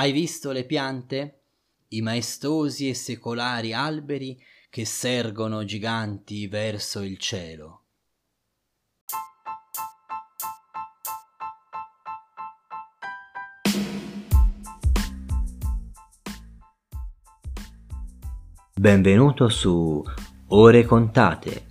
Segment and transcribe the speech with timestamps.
[0.00, 1.42] Hai visto le piante?
[1.88, 4.34] I maestosi e secolari alberi
[4.70, 7.82] che sergono giganti verso il cielo.
[18.74, 20.02] Benvenuto su
[20.46, 21.66] Ore contate,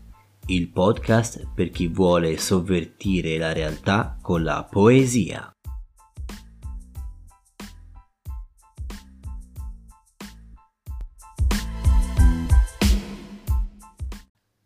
[0.50, 5.52] il podcast per chi vuole sovvertire la realtà con la poesia.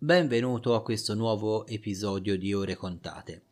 [0.04, 3.44] Benvenuto a questo nuovo episodio di Ore contate.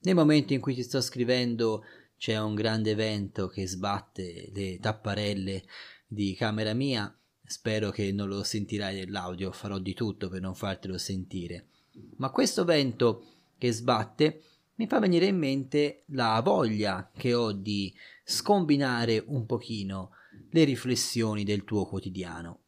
[0.00, 1.84] Nel momento in cui ti sto scrivendo
[2.16, 5.62] c'è un grande vento che sbatte le tapparelle
[6.04, 7.16] di camera mia.
[7.44, 11.68] Spero che non lo sentirai nell'audio, farò di tutto per non fartelo sentire.
[12.16, 14.42] Ma questo vento che sbatte
[14.74, 20.10] mi fa venire in mente la voglia che ho di scombinare un pochino
[20.50, 22.62] le riflessioni del tuo quotidiano.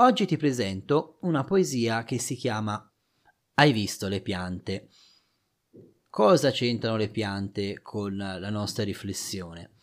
[0.00, 2.90] Oggi ti presento una poesia che si chiama
[3.52, 4.88] Hai visto le piante?
[6.08, 9.74] Cosa c'entrano le piante con la nostra riflessione?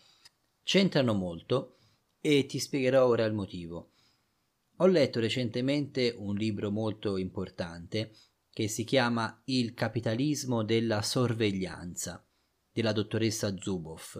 [0.64, 1.78] C'entrano molto
[2.20, 3.92] e ti spiegherò ora il motivo.
[4.78, 8.12] Ho letto recentemente un libro molto importante
[8.50, 12.26] che si chiama Il capitalismo della sorveglianza
[12.72, 14.20] della dottoressa Zuboff.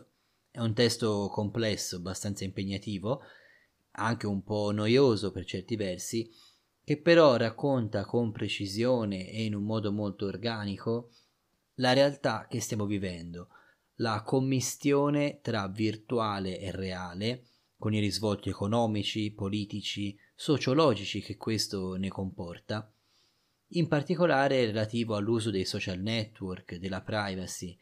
[0.52, 3.24] È un testo complesso, abbastanza impegnativo,
[4.00, 6.30] anche un po' noioso per certi versi,
[6.84, 11.12] che però racconta con precisione e in un modo molto organico
[11.76, 13.50] la realtà che stiamo vivendo,
[13.96, 22.10] la commistione tra virtuale e reale, con i risvolti economici, politici, sociologici che questo ne
[22.10, 22.92] comporta,
[23.72, 27.78] in particolare relativo all'uso dei social network, della privacy,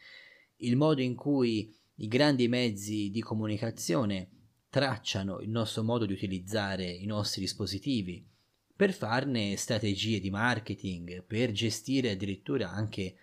[0.58, 4.35] il modo in cui i grandi mezzi di comunicazione
[4.76, 8.28] tracciano il nostro modo di utilizzare i nostri dispositivi
[8.76, 13.16] per farne strategie di marketing, per gestire addirittura anche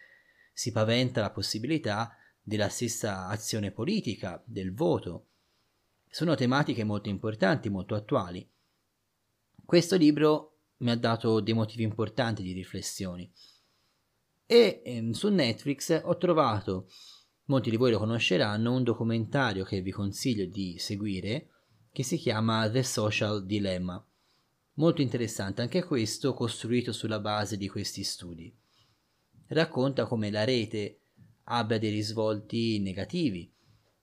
[0.54, 5.26] si paventa la possibilità della stessa azione politica, del voto.
[6.08, 8.50] Sono tematiche molto importanti, molto attuali.
[9.62, 13.30] Questo libro mi ha dato dei motivi importanti di riflessioni
[14.46, 16.88] e ehm, su Netflix ho trovato
[17.46, 21.48] molti di voi lo conosceranno, un documentario che vi consiglio di seguire
[21.92, 24.04] che si chiama The Social Dilemma.
[24.74, 28.54] Molto interessante anche questo, costruito sulla base di questi studi.
[29.48, 31.00] Racconta come la rete
[31.44, 33.52] abbia dei risvolti negativi,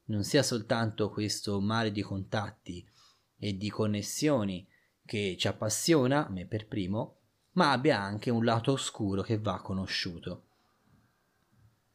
[0.06, 2.88] non sia soltanto questo mare di contatti
[3.38, 4.68] e di connessioni
[5.06, 7.18] che ci appassiona, me per primo,
[7.54, 10.49] ma abbia anche un lato oscuro che va conosciuto.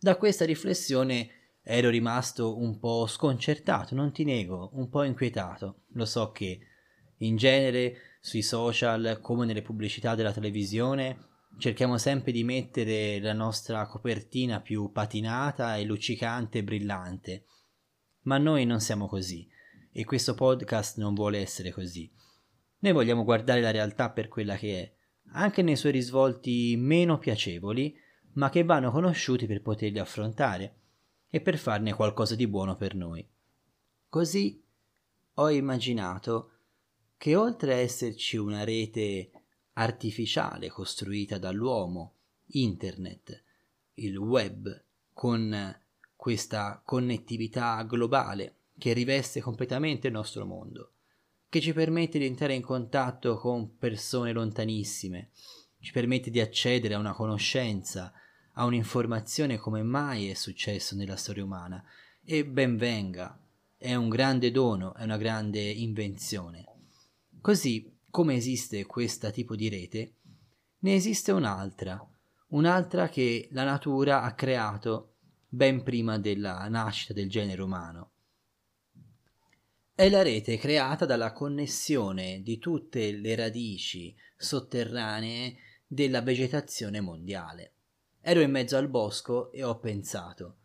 [0.04, 1.30] Da questa riflessione
[1.62, 5.84] ero rimasto un po' sconcertato, non ti nego, un po' inquietato.
[5.94, 6.60] Lo so che
[7.20, 13.86] in genere sui social, come nelle pubblicità della televisione, cerchiamo sempre di mettere la nostra
[13.86, 17.46] copertina più patinata e luccicante e brillante.
[18.24, 19.48] Ma noi non siamo così
[19.90, 22.12] e questo podcast non vuole essere così.
[22.80, 24.94] Noi vogliamo guardare la realtà per quella che è,
[25.32, 28.02] anche nei suoi risvolti meno piacevoli,
[28.34, 30.74] ma che vanno conosciuti per poterli affrontare
[31.28, 33.26] e per farne qualcosa di buono per noi.
[34.08, 34.62] Così
[35.34, 36.50] ho immaginato
[37.16, 39.30] che oltre a esserci una rete
[39.72, 42.14] artificiale costruita dall'uomo,
[42.46, 43.42] internet,
[43.94, 45.76] il web, con
[46.16, 50.92] questa connettività globale che riveste completamente il nostro mondo,
[51.48, 55.30] che ci permette di entrare in contatto con persone lontanissime,
[55.80, 58.12] ci permette di accedere a una conoscenza,
[58.54, 61.84] a un'informazione come mai è successo nella storia umana
[62.24, 63.38] e ben venga,
[63.76, 66.64] è un grande dono, è una grande invenzione.
[67.40, 70.14] Così come esiste questo tipo di rete,
[70.78, 72.00] ne esiste un'altra,
[72.48, 75.14] un'altra che la natura ha creato
[75.48, 78.10] ben prima della nascita del genere umano.
[79.94, 85.56] È la rete creata dalla connessione di tutte le radici sotterranee
[85.86, 87.73] della vegetazione mondiale.
[88.26, 90.56] Ero in mezzo al bosco e ho pensato,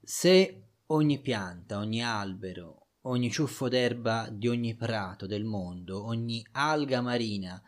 [0.00, 7.00] se ogni pianta, ogni albero, ogni ciuffo d'erba di ogni prato del mondo, ogni alga
[7.00, 7.60] marina,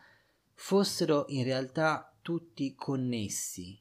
[0.53, 3.77] fossero in realtà tutti connessi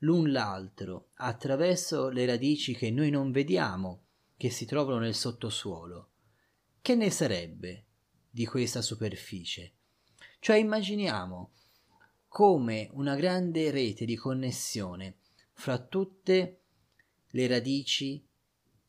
[0.00, 6.10] l'un l'altro attraverso le radici che noi non vediamo, che si trovano nel sottosuolo,
[6.82, 7.86] che ne sarebbe
[8.28, 9.72] di questa superficie?
[10.38, 11.52] Cioè immaginiamo
[12.28, 15.16] come una grande rete di connessione
[15.52, 16.60] fra tutte
[17.30, 18.24] le radici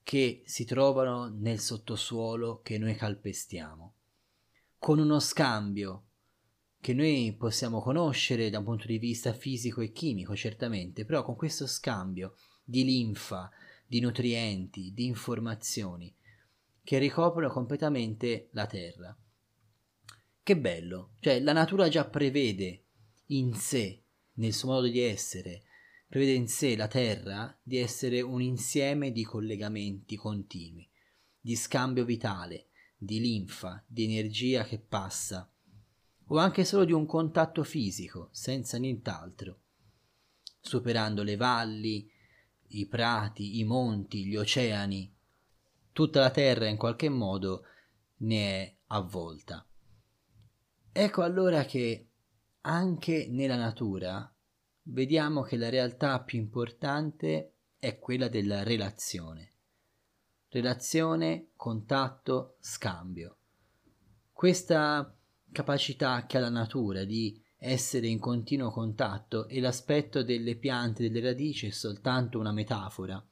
[0.04, 3.94] che si trovano nel sottosuolo che noi calpestiamo,
[4.78, 6.04] con uno scambio
[6.82, 11.36] che noi possiamo conoscere da un punto di vista fisico e chimico, certamente, però con
[11.36, 13.50] questo scambio di linfa,
[13.86, 16.16] di nutrienti, di informazioni
[16.84, 19.16] che ricoprono completamente la terra.
[20.42, 22.86] Che bello, cioè la natura già prevede
[23.31, 24.04] in sé,
[24.34, 25.64] nel suo modo di essere,
[26.08, 30.90] prevede in sé la Terra di essere un insieme di collegamenti continui,
[31.40, 35.52] di scambio vitale, di linfa, di energia che passa,
[36.31, 39.62] o anche solo di un contatto fisico, senza nient'altro,
[40.60, 42.10] superando le valli,
[42.70, 45.16] i prati, i monti, gli oceani.
[45.92, 47.64] Tutta la Terra in qualche modo
[48.18, 49.66] ne è avvolta.
[50.92, 52.09] Ecco allora che
[52.69, 54.31] anche nella natura
[54.83, 59.54] vediamo che la realtà più importante è quella della relazione.
[60.50, 63.38] Relazione, contatto, scambio.
[64.31, 65.16] Questa
[65.51, 71.25] capacità che ha la natura di essere in continuo contatto e l'aspetto delle piante, delle
[71.25, 73.24] radici è soltanto una metafora.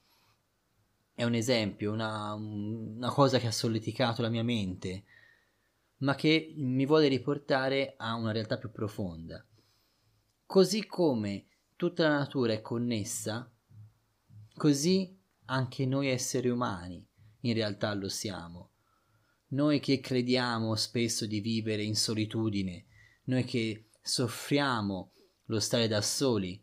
[1.13, 5.03] È un esempio, una, una cosa che ha solleticato la mia mente,
[5.99, 9.45] ma che mi vuole riportare a una realtà più profonda.
[10.45, 13.51] Così come tutta la natura è connessa,
[14.55, 17.05] così anche noi esseri umani
[17.41, 18.71] in realtà lo siamo.
[19.49, 22.85] Noi che crediamo spesso di vivere in solitudine,
[23.25, 25.13] noi che soffriamo
[25.45, 26.61] lo stare da soli,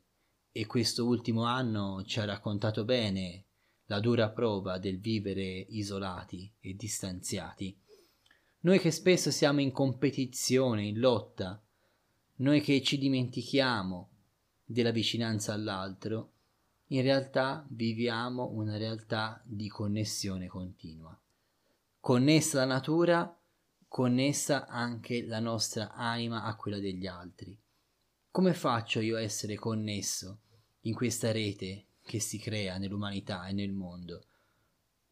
[0.57, 3.47] e questo ultimo anno ci ha raccontato bene
[3.87, 7.77] la dura prova del vivere isolati e distanziati.
[8.65, 11.63] Noi che spesso siamo in competizione, in lotta,
[12.37, 14.09] noi che ci dimentichiamo
[14.65, 16.33] della vicinanza all'altro,
[16.89, 21.19] in realtà viviamo una realtà di connessione continua.
[22.01, 23.39] Connessa la natura,
[23.87, 27.55] connessa anche la nostra anima a quella degli altri.
[28.31, 30.41] Come faccio io a essere connesso
[30.81, 34.25] in questa rete che si crea nell'umanità e nel mondo?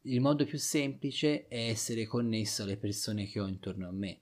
[0.04, 4.20] Il modo più semplice è essere connesso alle persone che ho intorno a me.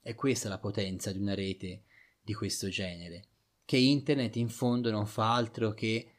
[0.00, 1.82] È questa la potenza di una rete
[2.22, 3.26] di questo genere,
[3.66, 6.10] che internet in fondo non fa altro che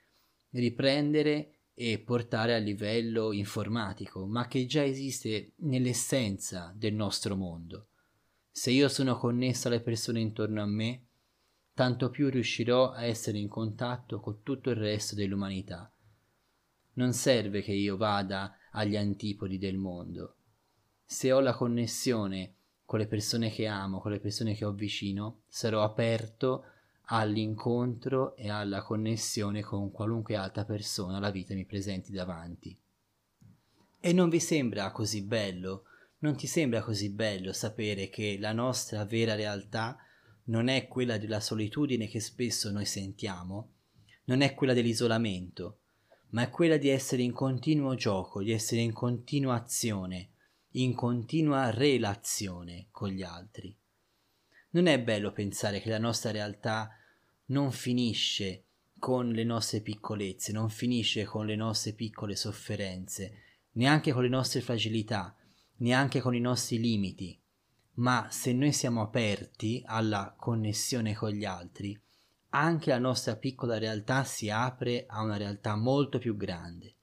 [0.51, 7.87] riprendere e portare a livello informatico, ma che già esiste nell'essenza del nostro mondo.
[8.51, 11.07] Se io sono connesso alle persone intorno a me,
[11.73, 15.91] tanto più riuscirò a essere in contatto con tutto il resto dell'umanità.
[16.93, 20.35] Non serve che io vada agli antipodi del mondo.
[21.03, 22.53] Se ho la connessione
[22.85, 26.65] con le persone che amo, con le persone che ho vicino, sarò aperto
[27.07, 32.77] all'incontro e alla connessione con qualunque altra persona la vita mi presenti davanti.
[33.99, 35.85] E non vi sembra così bello,
[36.19, 39.97] non ti sembra così bello sapere che la nostra vera realtà
[40.45, 43.71] non è quella della solitudine che spesso noi sentiamo,
[44.25, 45.79] non è quella dell'isolamento,
[46.35, 50.31] ma è quella di essere in continuo gioco, di essere in continua azione,
[50.71, 53.73] in continua relazione con gli altri.
[54.71, 56.91] Non è bello pensare che la nostra realtà
[57.45, 58.65] non finisce
[58.99, 63.43] con le nostre piccolezze, non finisce con le nostre piccole sofferenze,
[63.73, 65.33] neanche con le nostre fragilità,
[65.77, 67.39] neanche con i nostri limiti,
[67.93, 71.97] ma se noi siamo aperti alla connessione con gli altri,
[72.55, 76.95] anche la nostra piccola realtà si apre a una realtà molto più grande,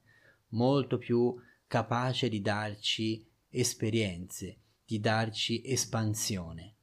[0.49, 1.35] molto più
[1.67, 6.73] capace di darci esperienze, di darci espansione.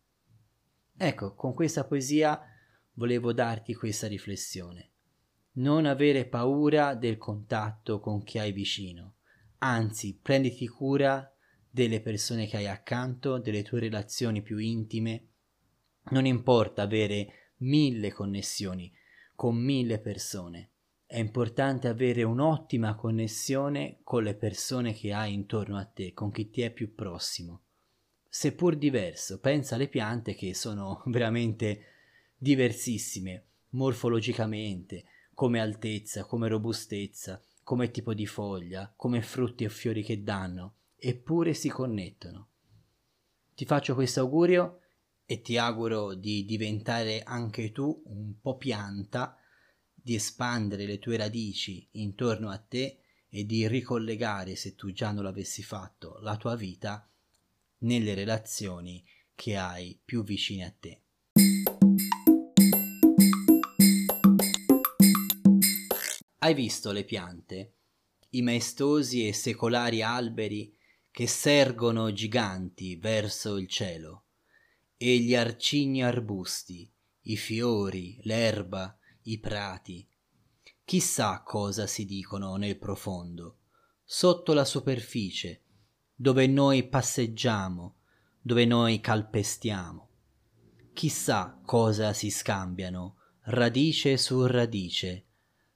[0.97, 2.41] Ecco, con questa poesia
[2.93, 4.91] volevo darti questa riflessione.
[5.53, 9.15] Non avere paura del contatto con chi hai vicino,
[9.59, 11.29] anzi prenditi cura
[11.69, 15.27] delle persone che hai accanto, delle tue relazioni più intime.
[16.11, 18.93] Non importa avere mille connessioni
[19.35, 20.71] con mille persone,
[21.07, 26.51] è importante avere un'ottima connessione con le persone che hai intorno a te, con chi
[26.51, 27.63] ti è più prossimo.
[28.29, 31.85] Seppur diverso, pensa alle piante che sono veramente
[32.37, 40.23] diversissime, morfologicamente, come altezza, come robustezza, come tipo di foglia, come frutti e fiori che
[40.23, 42.49] danno, eppure si connettono.
[43.55, 44.80] Ti faccio questo augurio
[45.31, 49.39] e ti auguro di diventare anche tu un po' pianta
[49.95, 55.23] di espandere le tue radici intorno a te e di ricollegare, se tu già non
[55.23, 57.09] l'avessi fatto, la tua vita
[57.83, 59.05] nelle relazioni
[59.37, 61.03] che hai più vicine a te.
[66.39, 67.75] Hai visto le piante?
[68.31, 70.77] i maestosi e secolari alberi
[71.13, 74.25] che sergono giganti verso il cielo,
[75.03, 76.93] e gli arcigni arbusti,
[77.23, 80.07] i fiori, l'erba, i prati.
[80.85, 83.61] Chissà cosa si dicono nel profondo,
[84.05, 85.63] sotto la superficie,
[86.15, 87.97] dove noi passeggiamo,
[88.43, 90.09] dove noi calpestiamo.
[90.93, 95.29] Chissà cosa si scambiano, radice su radice,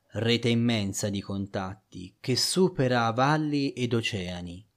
[0.08, 4.68] rete immensa di contatti che supera valli ed oceani,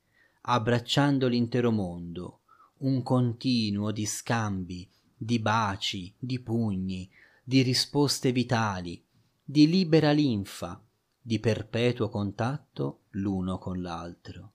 [0.44, 2.44] abbracciando l'intero mondo,
[2.80, 7.10] un continuo di scambi, di baci, di pugni,
[7.44, 9.04] di risposte vitali,
[9.44, 10.82] di libera linfa,
[11.20, 14.54] di perpetuo contatto l'uno con l'altro.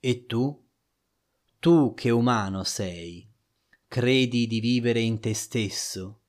[0.00, 0.66] E tu,
[1.58, 3.30] tu che umano sei,
[3.86, 6.22] credi di vivere in te stesso,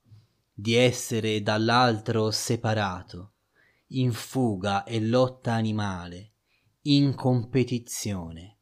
[0.52, 3.32] di essere dall'altro separato,
[3.88, 6.32] in fuga e lotta animale,
[6.82, 8.53] in competizione.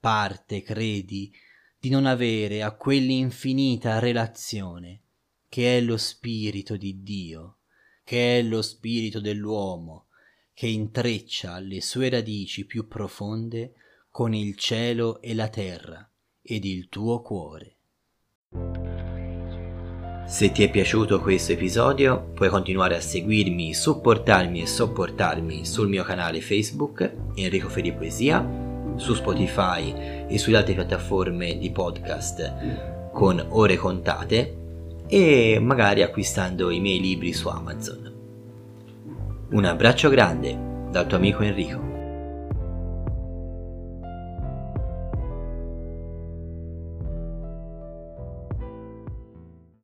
[0.00, 1.32] Parte, credi,
[1.78, 5.02] di non avere a quell'infinita relazione
[5.48, 7.58] che è lo spirito di Dio,
[8.04, 10.06] che è lo spirito dell'uomo,
[10.52, 13.74] che intreccia le sue radici più profonde
[14.10, 16.08] con il cielo e la terra
[16.42, 17.76] ed il tuo cuore.
[20.26, 26.04] Se ti è piaciuto questo episodio puoi continuare a seguirmi, supportarmi e sopportarmi sul mio
[26.04, 28.67] canale Facebook Enrico Feri Poesia,
[28.98, 34.56] su Spotify e sulle altre piattaforme di podcast con ore contate
[35.08, 38.12] e magari acquistando i miei libri su Amazon.
[39.50, 40.56] Un abbraccio grande
[40.90, 41.87] dal tuo amico Enrico.